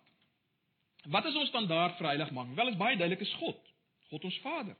[1.11, 2.55] Wat is ons standaard vir heiligmaking?
[2.55, 3.59] Wel is baie duidelik is God,
[4.09, 4.77] God ons Vader.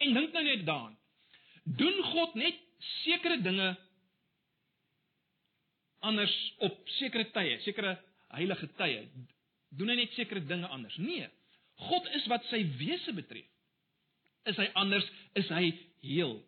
[0.00, 0.96] En dink nou net daaraan.
[1.64, 2.58] Doen God net
[3.02, 3.76] sekere dinge
[6.06, 7.96] anders op sekere tye, sekere
[8.32, 9.04] heilige tye?
[9.76, 10.96] Doen hy net sekere dinge anders?
[10.96, 11.28] Nee.
[11.88, 13.48] God is wat sy wese betref.
[14.48, 15.04] Is hy anders?
[15.36, 15.72] Is hy
[16.06, 16.38] heel?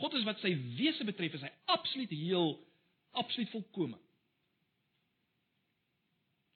[0.00, 2.54] God is wat sy wese betref, is hy absoluut heel,
[3.18, 3.98] absoluut volkome.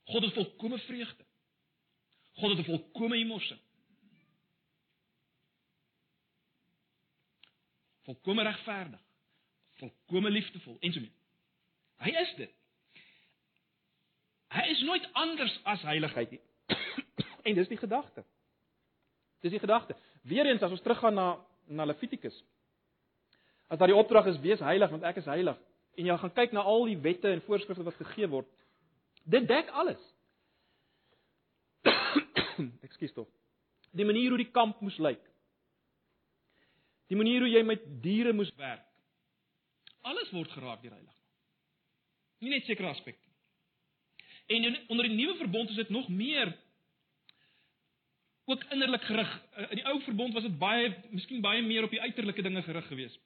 [0.06, 1.24] God het volkome vreugde.
[2.36, 3.58] God het 'n volkome emosie.
[8.06, 9.00] Volkome regverdig.
[9.76, 11.12] Volkome liefdevol en so mee.
[11.96, 12.52] Hy is dit.
[14.48, 16.40] Hy is nooit anders as heiligheid nie.
[17.46, 18.24] en dis die gedagte.
[19.40, 19.96] Dis die gedagte.
[20.22, 22.44] Weereens as ons teruggaan na na Levitikus
[23.66, 25.58] As daar die opdrag is wees heilig want ek is heilig
[25.96, 28.48] en jy gaan kyk na al die wette en voorskrifte wat gegee word.
[29.24, 30.02] Dit dek alles.
[32.86, 33.28] Ekskuus tog.
[33.96, 35.22] Die manier hoe die kamp moes lyk.
[37.08, 38.84] Die manier hoe jy met diere moes werk.
[40.06, 41.14] Alles word geraak deur heilig.
[42.44, 43.24] Nie net sekere aspekte.
[44.52, 46.52] En onder die nuwe verbond is dit nog meer
[48.46, 49.32] ook innerlik gerig.
[49.72, 52.86] In die ou verbond was dit baie miskien baie meer op die uiterlike dinge gerig
[52.92, 53.18] geweest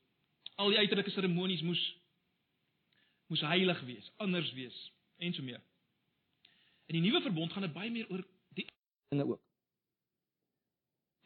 [0.61, 1.83] al die uiterlike seremonies moes
[3.31, 4.77] moes heilig wees, anders wees
[5.23, 5.61] en so meer.
[6.91, 8.25] In die nuwe verbond gaan dit baie meer oor
[8.59, 8.67] die
[9.13, 9.43] dinge ook.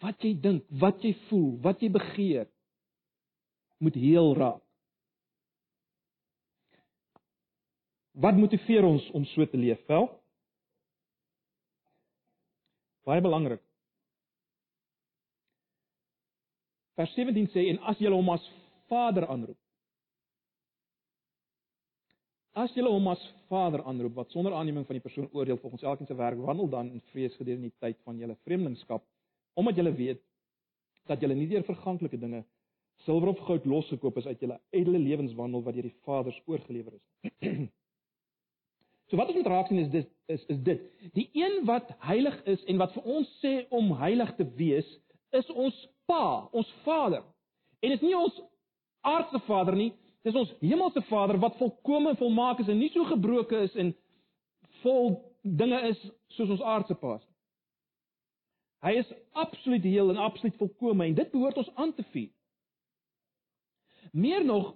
[0.05, 2.51] Wat jy dink, wat jy voel, wat jy begeer
[3.81, 4.61] moet heel raak.
[8.20, 9.81] Wat motiveer ons om so te leef?
[9.88, 10.05] Wel?
[13.09, 13.64] Baie belangrik.
[16.94, 18.44] Vers 17 sê en as jy hom as
[18.88, 19.59] Vader aanroep.
[22.55, 26.07] As jy hom as Vader aanroep wat sonder aanneming van die persoon oordeel volgens elkeen
[26.07, 29.03] se werk, wandel dan in vrees gedurende die tyd van julle vreemdelingskap,
[29.59, 30.23] omdat julle weet
[31.11, 32.44] dat julle nie deur verganklike dinge
[33.05, 37.07] silwer of goud losgekoop is uit julle edele lewenswandel wat deur die Vaders oorgelewer is.
[39.12, 40.85] So wat ons moet raak sien is dis is is dit.
[41.12, 44.87] Die een wat heilig is en wat vir ons sê om heilig te wees,
[45.37, 45.77] is ons
[46.09, 47.20] Pa, ons Vader.
[47.85, 48.38] En dit is nie ons
[49.05, 49.93] aardse Vader nie,
[50.25, 53.93] dis ons hemelse Vader wat volkome en volmaak is en nie so gebroke is en
[54.83, 56.01] vol dinge is
[56.37, 57.27] soos ons aardse Pa is.
[58.85, 62.33] Hy is absoluut heel en absoluut volkome en dit behoort ons aan te vier.
[64.12, 64.75] Meer nog,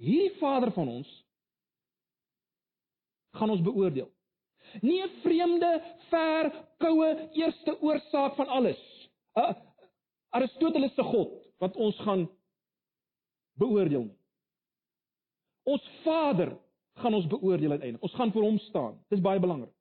[0.00, 1.10] hierdie Vader van ons
[3.36, 4.08] gaan ons beoordeel.
[4.80, 5.70] Nie 'n vreemde,
[6.08, 8.80] ver, koue eerste oorsaak van alles.
[9.36, 9.56] 'n
[10.30, 12.28] Aristoteles se God wat ons gaan
[13.60, 14.18] beoordeel nie.
[15.62, 16.56] Ons Vader
[17.02, 18.02] gaan ons beoordeel uiteindelik.
[18.02, 18.98] Ons gaan voor hom staan.
[19.08, 19.72] Dis baie belangrik.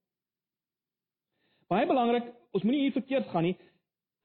[1.71, 3.55] Baie belangrik, ons moenie hier verkeerd gaan nie.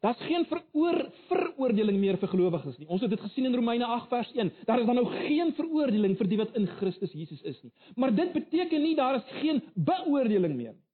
[0.04, 0.98] Daar's geen veroor
[1.30, 2.88] veroordeling meer vir gelowiges nie.
[2.92, 4.50] Ons het dit gesien in Romeine 8 vers 1.
[4.68, 7.72] Daar is dan nou geen veroordeling vir die wat in Christus Jesus is nie.
[7.96, 10.84] Maar dit beteken nie daar is geen beoordeling meer nie.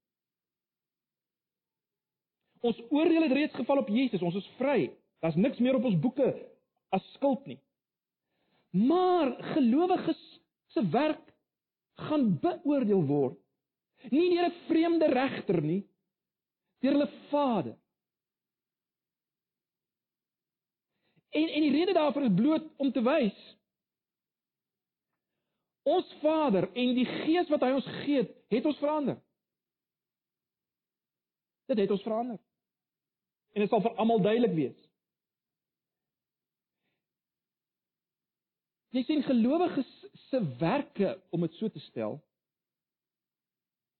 [2.62, 4.22] Ons oordeel het reeds geval op Jesus.
[4.22, 4.92] Ons is vry.
[5.20, 6.28] Daar's niks meer op ons boeke
[6.94, 7.58] as skuld nie.
[8.72, 10.20] Maar gelowiges
[10.72, 11.32] se werk
[12.08, 13.38] gaan beoordeel word.
[14.10, 15.82] Nie deur 'n vreemde regter nie,
[16.80, 17.76] deur hulle Vader.
[21.30, 23.38] En en die rede daarvoor is bloot om te wys
[25.82, 28.22] ons Vader en die Gees wat hy ons gee,
[28.54, 29.18] het ons verander.
[31.70, 32.38] Dit het ons verander.
[33.52, 34.78] En dit sal vir almal duidelik wees.
[38.92, 39.88] Jy sien gelowiges
[40.28, 42.18] se werke om dit so te stel.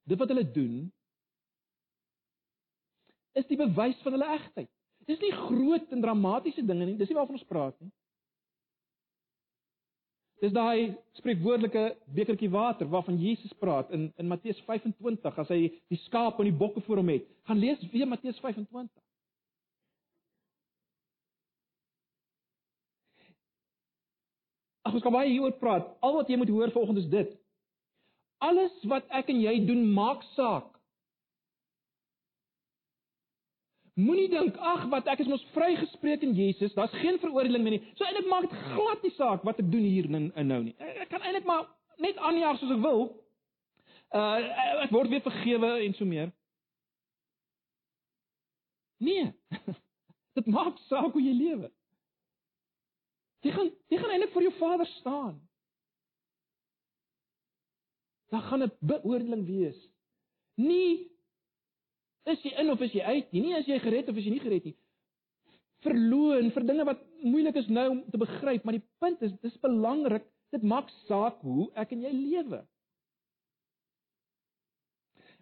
[0.09, 0.77] Dit wat hulle doen
[3.33, 4.69] is die bewys van hulle egtheid.
[5.09, 7.91] Dis nie groot en dramatiese dinge nie, dis nie waarvan ons praat nie.
[10.43, 11.85] Dis daai spreekwoordelike
[12.17, 15.61] bekertjie water waarvan Jesus praat in in Matteus 25 as hy
[15.93, 17.29] die skaap en die bokke voor hom het.
[17.47, 18.91] Gaan lees weer Matteus 25.
[24.83, 25.87] Ag ons kan baie hieroor praat.
[26.03, 27.33] Al wat jy moet hoor vanoggend is dit.
[28.43, 30.73] Alles wat ek en jy doen maak saak.
[33.95, 37.83] Moenie dink ag wat ek is mos vrygespreek in Jesus, daar's geen veroordeling meer nie.
[37.95, 40.75] So eintlik maak dit glad nie saak wat ek doen hier en nou nie.
[40.81, 41.69] Ek kan eintlik maar
[42.01, 43.05] net aanjaag soos ek wil.
[44.17, 44.41] Uh
[44.87, 46.33] ek word weer vergewe en so meer.
[49.03, 49.29] Nee.
[50.41, 51.71] dit maak saak hoe jy lewe.
[53.43, 55.41] Jy gaan jy gaan eintlik voor jou Vader staan.
[58.33, 59.89] Daar gaan 'n beoordeling wees.
[60.55, 61.11] Nie
[62.25, 64.31] is jy in of is jy uit nie, nie is jy gered of is jy
[64.31, 64.77] nie gered nie.
[65.83, 69.57] Verloon vir dinge wat moeilik is nou om te begryp, maar die punt is dis
[69.65, 72.63] belangrik, dit maak saak hoe ek en jy lewe.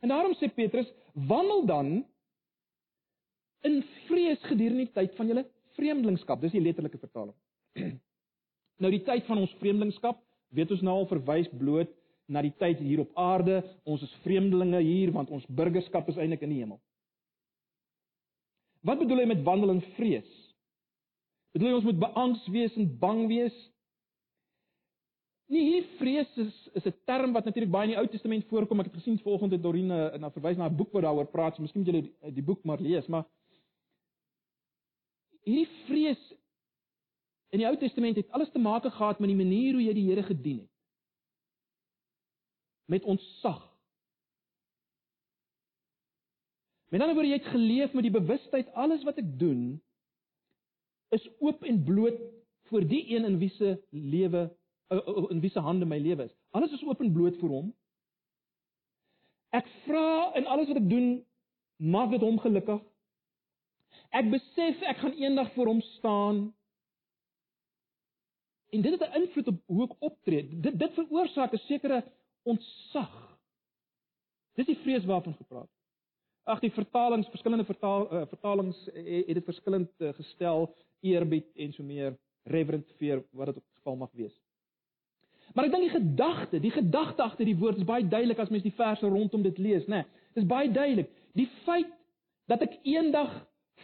[0.00, 1.90] En daarom sê Petrus, wandel dan
[3.68, 5.44] in vrees gedurende die tyd van julle
[5.76, 6.40] vreemdelingskap.
[6.40, 7.36] Dis die letterlike vertaling.
[8.82, 10.20] nou die tyd van ons vreemdelingskap,
[10.54, 11.90] weet ons nou al verwys bloot
[12.30, 13.60] na die tyd hier op aarde.
[13.84, 16.80] Ons is vreemdelinge hier want ons burgerskap is eintlik in die hemel.
[18.86, 20.30] Wat bedoel hy met wandel in vrees?
[21.54, 23.56] Bedoel hy ons moet beangs wees en bang wees?
[25.50, 28.80] Nee, hier vrees is is 'n term wat natuurlik baie in die Ou Testament voorkom.
[28.80, 31.56] Ek het gesien volgende Dorine na verwys na 'n boek wat daaroor praat.
[31.56, 33.26] So miskien moet julle die, die boek maar lees, maar
[35.42, 36.22] hierdie vrees
[37.50, 40.06] In die Ou Testament het alles te maak gehad met die manier hoe jy die
[40.08, 40.70] Here gedien het.
[42.90, 43.62] Met ontsag.
[46.90, 49.80] Met ander woorde jy het geleef met die bewustheid alles wat ek doen
[51.14, 52.18] is oop en bloot
[52.70, 54.48] vir die een in wie se lewe
[55.30, 56.34] in wie se hande my lewe is.
[56.50, 57.68] Alles is oop en bloot vir hom.
[59.54, 61.12] Ek vra in alles wat ek doen
[61.78, 62.80] maak dit hom gelukkig.
[64.10, 66.42] Ek besef ek gaan eendag voor hom staan
[68.70, 70.60] En dit het 'n invloed op hoe ek optree.
[70.60, 72.04] Dit dit veroorsaak 'n sekere
[72.42, 73.38] ontsag.
[74.54, 75.70] Dis die vrees waarvan gepraat.
[76.42, 81.72] Ag die vertalings, verskillende vertaal uh, vertalings het, het dit verskillend uh, gestel, eerbied en
[81.72, 84.40] so meer, reverent fear wat dit op geval mag wees.
[85.54, 88.62] Maar ek dink die gedagte, die gedagte agter die woord is baie duidelik as mens
[88.62, 90.02] die verse rondom dit lees, né?
[90.04, 90.04] Nee,
[90.38, 91.10] dis baie duidelik.
[91.34, 91.90] Die feit
[92.50, 93.32] dat ek eendag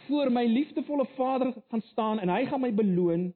[0.07, 3.29] voor my liefdevolle Vader gaan staan en hy gaan my beloon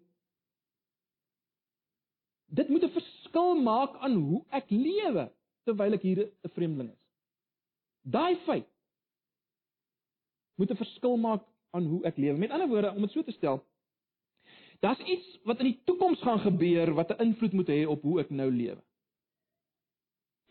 [2.52, 5.32] Dit moet 'n verskil maak aan hoe ek lewe
[5.64, 7.08] terwyl ek hier 'n vreemdeling is.
[8.02, 8.68] Daai feit
[10.58, 12.38] moet 'n verskil maak aan hoe ek lewe.
[12.38, 13.64] Met ander woorde, om dit so te stel,
[14.80, 18.20] daar's iets wat in die toekoms gaan gebeur wat 'n invloed moet hê op hoe
[18.20, 18.82] ek nou lewe.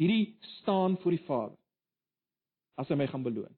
[0.01, 1.57] hierdie staan voor die Vader
[2.81, 3.53] as hy my gaan beloon.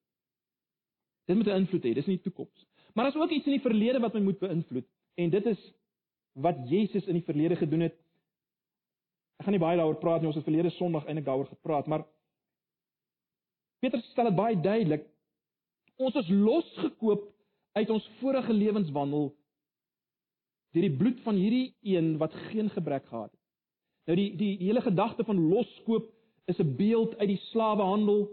[1.30, 2.66] Dit moet 'n invloed hê, dis nie die toekoms.
[2.94, 5.60] Maar daar's ook iets in die verlede wat my moet beïnvloed en dit is
[6.32, 7.96] wat Jesus in die verlede gedoen het.
[9.42, 12.04] Ek gaan nie baie daaroor praat nie, ons het verlede Sondag eintlik daaroor gepraat, maar
[13.82, 15.08] Petrus stel dit baie duidelik.
[15.98, 17.24] Ons is losgekoop
[17.74, 19.32] uit ons vorige lewenswandel
[20.72, 23.40] deur die bloed van hierdie een wat geen gebrek gehad het.
[24.06, 26.06] Nou die die, hele gedagte van loskoop
[26.46, 28.30] is 'n beeld uit die slawehandel.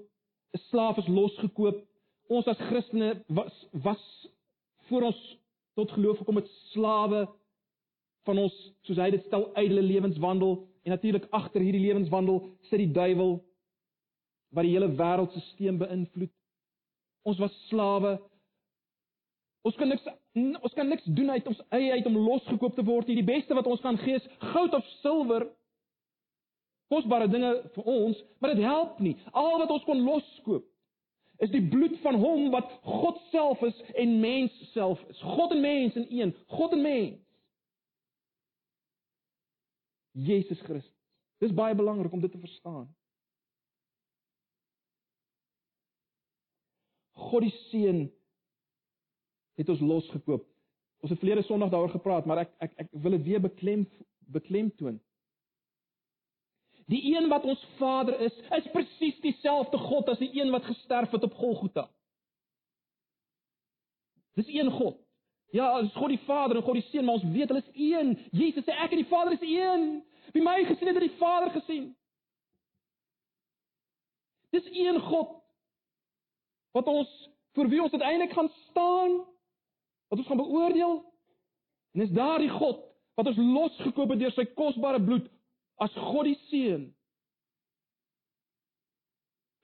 [0.54, 1.82] 'n Slaaf is losgekoop.
[2.28, 4.30] Ons as Christene was was
[4.88, 5.38] voor ons
[5.74, 7.28] tot geloof gekom met slawe
[8.26, 12.92] van ons soos hy dit stel ydelle lewenswandel en natuurlik agter hierdie lewenswandel sit die
[12.96, 13.38] duiwel
[14.56, 16.34] wat die hele wêreldstelsel beïnvloed.
[17.30, 18.18] Ons was slawe.
[19.68, 20.08] Ons kan niks
[20.40, 23.20] ons kan niks doen uit ons eie uit om losgekoop te word nie.
[23.20, 25.50] Die beste wat ons kan gee is goud of silwer.
[26.90, 29.18] Kosbare dinge vir ons, maar dit help nie.
[29.38, 30.66] Al wat ons kon loskoop
[31.40, 35.22] is die bloed van hom wat God self is en mens self is.
[35.24, 37.20] God en mens in een, God en mens.
[40.26, 40.96] Jesus Christus.
[41.40, 42.88] Dis baie belangrik om dit te verstaan.
[47.20, 48.08] God die Seun
[49.60, 50.48] het ons losgekoop.
[51.00, 53.86] Ons het verlede Sondag daaroor gepraat, maar ek ek ek wil dit weer beklem
[54.32, 55.00] beklemtoon.
[56.90, 61.12] Die een wat ons Vader is, is presies dieselfde God as die een wat gesterf
[61.14, 61.86] het op Golgotha.
[64.40, 64.98] Dis een God.
[65.54, 68.16] Ja, dis God die Vader en God die Seun, maar ons weet hulle is een.
[68.32, 69.90] Jesus sê ek en die Vader is een.
[70.34, 71.90] Wie my gesien het, het die Vader gesien.
[74.50, 75.36] Dis een God
[76.72, 77.10] wat ons
[77.58, 79.18] vir wie ons uiteindelik gaan staan,
[80.10, 81.00] wat ons gaan beoordeel.
[81.94, 82.86] En dis daardie God
[83.18, 85.28] wat ons losgekoop het deur sy kosbare bloed
[85.82, 86.88] as God die seun.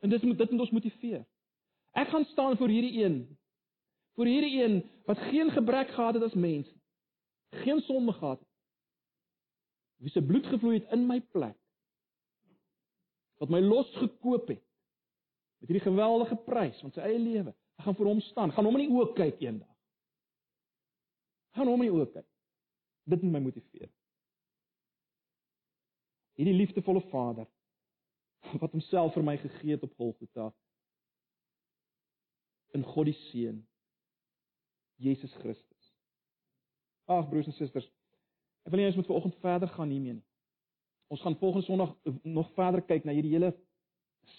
[0.03, 1.23] En dit moet dit moet ons motiveer.
[1.95, 3.21] Ek gaan staan vir hierdie een.
[4.19, 4.75] Vir hierdie een
[5.07, 6.67] wat geen gebrek gehad het as mens.
[7.63, 8.54] Geen sonde gehad het.
[10.03, 11.57] Wie se bloed gevloei het in my plek.
[13.41, 14.63] Wat my losgekoop het
[15.59, 17.55] met hierdie geweldige prys van sy eie lewe.
[17.79, 18.53] Ek gaan vir hom staan.
[18.55, 19.71] Gaan hom in die oë kyk eendag.
[21.55, 22.27] Gaan hom in die oë kyk.
[23.11, 23.91] Dit moet my motiveer
[26.35, 27.47] hierdie liefdevolle Vader
[28.61, 30.49] wat homself vir my gegee het op Golgotha
[32.75, 33.61] in God die Seun
[34.99, 35.87] Jesus Christus.
[37.11, 37.87] Ag broers en susters,
[38.65, 40.25] ek wil nie ons moet vanoggend verder gaan hiermee nie.
[41.13, 41.93] Ons gaan volgende Sondag
[42.23, 43.53] nog verder kyk na hierdie hele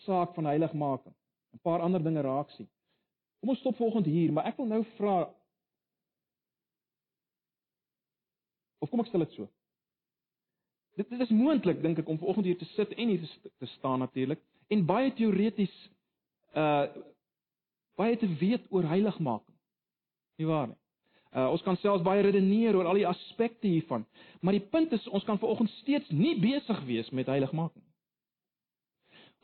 [0.03, 1.15] saak van heiligmaking.
[1.55, 2.69] 'n Paar ander dinge raak sien.
[3.41, 5.33] Kom ons stop volgende hier, maar ek wil nou vra
[8.79, 9.49] Of kom ek stel dit so?
[10.97, 13.25] Dit, dit is moontlik dink ek om vanoggend hier te sit en hier
[13.59, 15.75] te staan natuurlik en baie teoreties
[16.55, 16.87] uh
[17.97, 19.57] baie te weet oor heiligmaking.
[20.37, 20.77] Nie waar nie?
[21.37, 24.07] Uh ons kan selfs baie redeneer oor al die aspekte hiervan,
[24.41, 27.85] maar die punt is ons kan vanoggend steeds nie besig wees met heiligmaking.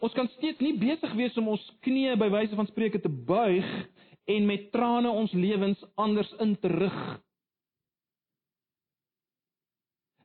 [0.02, 3.68] Ons kan steeds nie besig wees om ons knieë by wyse van spreuke te buig
[4.32, 6.98] en met trane ons lewens anders in te rig.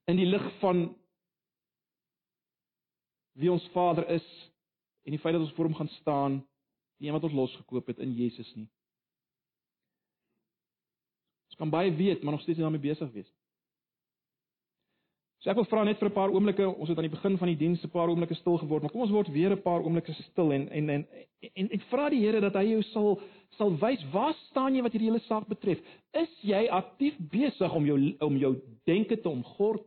[0.08, 0.88] In die lig van
[3.38, 4.26] wie ons Vader is
[5.06, 6.40] en die feit dat ons voor hom gaan staan,
[6.98, 8.70] die een wat ons losgekoop het in Jesus nie.
[11.58, 13.30] Ons kan baie weet, maar nog steeds nie daarmee besig wees.
[15.42, 17.48] So ek wil vra net vir 'n paar oomblikke, ons het aan die begin van
[17.48, 20.14] die diens 'n paar oomblikke stil geword, maar kom ons word weer 'n paar oomblikke
[20.14, 21.08] stil en en en
[21.42, 23.20] en, en, en vra die Here dat hy jou sal
[23.58, 25.80] sal wys waar staan jy wat hierdie hele saak betref.
[26.14, 28.56] Is jy aktief besig om jou om jou
[28.86, 29.86] denke te omgord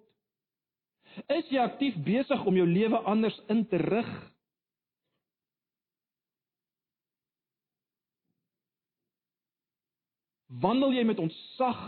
[1.31, 4.11] Is jy aktief besig om jou lewe anders in te rig?
[10.51, 11.81] Wandel jy met ontsag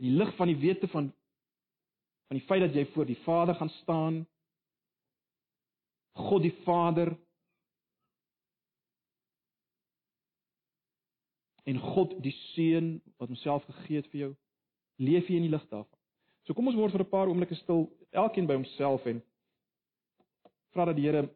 [0.00, 1.12] in die lig van die wete van
[2.32, 4.14] van die feit dat jy voor die Vader gaan staan?
[6.16, 7.12] God die Vader
[11.68, 14.30] en God die Seun wat homself gegee het vir jou,
[14.96, 15.98] leef jy in die lig daarvan?
[16.48, 19.22] So kom ons word vir 'n paar oomblikke stil, elkeen by homself en
[20.72, 21.28] vra dat die Here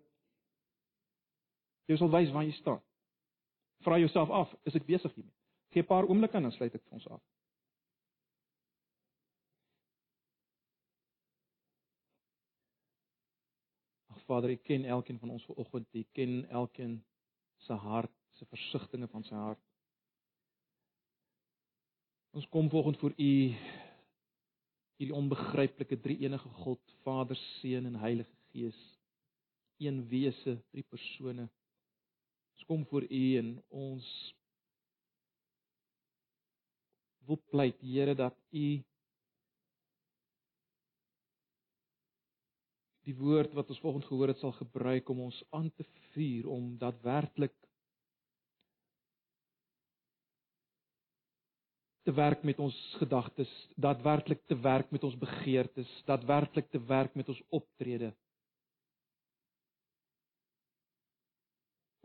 [1.86, 2.80] jou sal wys waar jy staan.
[3.84, 5.36] Vra jouself af, is ek besig hiermee?
[5.76, 7.22] Gee 'n paar oomblikke en dan sluit ek vir ons af.
[14.14, 17.04] Ag Vader, U ken elkeen van ons vanoggend, U ken elkeen
[17.66, 19.60] se hart, se versigtings van sy hart.
[22.32, 23.32] Ons kom volgens voor U
[24.96, 28.80] hierdie onbegryplike drie-enige God, Vader, Seun en Heilige Gees.
[29.76, 31.50] een wese, drie persone.
[32.54, 34.35] Ons kom voor U en ons
[37.26, 38.66] wil pleit Here dat U
[43.06, 46.74] die woord wat ons vanoggend gehoor het sal gebruik om ons aan te vuur om
[46.78, 47.54] daadwerklik
[52.06, 57.28] te werk met ons gedagtes, daadwerklik te werk met ons begeertes, daadwerklik te werk met
[57.28, 58.12] ons optrede.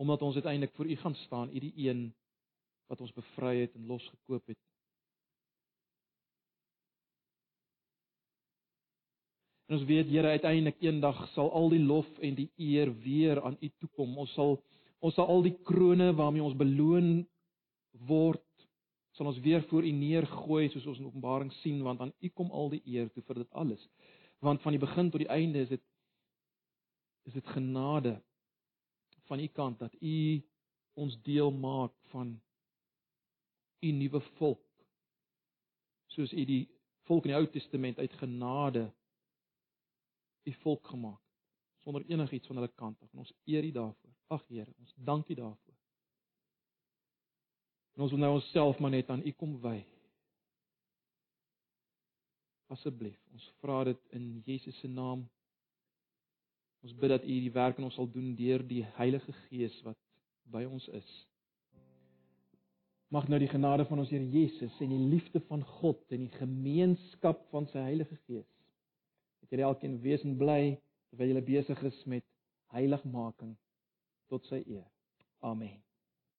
[0.02, 2.08] Omdat ons uiteindelik voor U gaan staan, U die een
[2.90, 4.71] wat ons bevry het en losgekoop het.
[9.72, 13.56] En ons weet Here uiteindelik eendag sal al die lof en die eer weer aan
[13.56, 14.18] U toe kom.
[14.20, 14.58] Ons sal
[15.00, 17.22] ons sal al die krones waarmee ons beloon
[18.10, 18.44] word
[19.16, 22.52] sal ons weer voor U neergooi soos ons in Openbaring sien want aan U kom
[22.52, 23.88] al die eer toe vir dit alles.
[24.44, 25.88] Want van die begin tot die einde is dit
[27.32, 28.18] is dit genade
[29.32, 30.16] van U kant dat U
[31.00, 32.36] ons deel maak van
[33.80, 34.68] U nuwe volk.
[36.12, 36.66] Soos U die
[37.08, 38.92] volk in die Ou Testament uit genade
[40.44, 41.22] U volk gemaak
[41.84, 43.12] sonder enigiets van hulle kant af.
[43.12, 44.14] En ons eer U daarvoor.
[44.28, 45.78] Ag Here, ons dank U daarvoor.
[47.96, 49.80] En ons wil nou onsself maar net aan U kom wy.
[52.72, 55.26] Asseblief, ons vra dit in Jesus se naam.
[56.82, 60.00] Ons bid dat U die werk in ons sal doen deur die Heilige Gees wat
[60.54, 61.10] by ons is.
[63.12, 66.40] Mag nou die genade van ons Here Jesus en die liefde van God en die
[66.40, 68.48] gemeenskap van sy Heilige Gees
[69.52, 70.64] julle elkeen wees en bly
[71.12, 72.26] terwyl julle besig is met
[72.72, 73.56] heiligmaking
[74.32, 74.88] tot sy eer.
[75.44, 75.80] Amen.